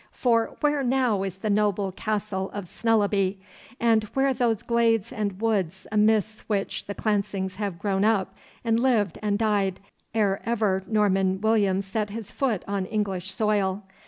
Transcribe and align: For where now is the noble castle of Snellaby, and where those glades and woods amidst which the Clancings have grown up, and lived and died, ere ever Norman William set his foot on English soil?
For 0.13 0.57
where 0.61 0.83
now 0.83 1.21
is 1.21 1.37
the 1.37 1.49
noble 1.51 1.91
castle 1.91 2.49
of 2.55 2.67
Snellaby, 2.67 3.37
and 3.79 4.05
where 4.15 4.33
those 4.33 4.63
glades 4.63 5.13
and 5.13 5.39
woods 5.39 5.85
amidst 5.91 6.39
which 6.49 6.87
the 6.87 6.95
Clancings 6.95 7.57
have 7.57 7.77
grown 7.77 8.03
up, 8.03 8.33
and 8.63 8.79
lived 8.79 9.19
and 9.21 9.37
died, 9.37 9.79
ere 10.15 10.41
ever 10.43 10.81
Norman 10.87 11.39
William 11.39 11.81
set 11.83 12.09
his 12.09 12.31
foot 12.31 12.63
on 12.67 12.87
English 12.87 13.29
soil? 13.31 13.83